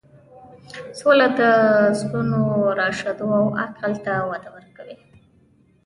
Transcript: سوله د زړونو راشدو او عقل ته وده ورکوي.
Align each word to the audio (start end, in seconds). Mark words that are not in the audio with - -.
سوله 0.99 1.27
د 1.39 1.41
زړونو 1.99 2.41
راشدو 2.79 3.27
او 3.39 3.45
عقل 3.63 3.93
ته 4.05 4.13
وده 4.29 4.49
ورکوي. 4.55 4.95